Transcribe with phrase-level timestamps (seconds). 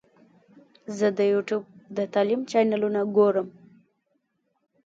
[0.97, 1.63] زه د یوټیوب
[1.97, 3.47] د تعلیم چینلونه ګورم.